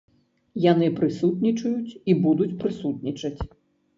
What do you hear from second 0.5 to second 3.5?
Яны прысутнічаюць і будуць прысутнічаць.